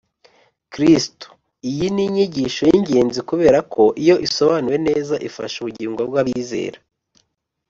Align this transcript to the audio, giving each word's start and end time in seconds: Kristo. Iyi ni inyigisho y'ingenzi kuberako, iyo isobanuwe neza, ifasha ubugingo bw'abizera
Kristo. 0.73 1.27
Iyi 1.69 1.87
ni 1.95 2.03
inyigisho 2.07 2.63
y'ingenzi 2.71 3.19
kuberako, 3.29 3.81
iyo 4.03 4.15
isobanuwe 4.27 4.77
neza, 4.87 5.15
ifasha 5.27 5.55
ubugingo 5.59 6.01
bw'abizera 6.09 6.79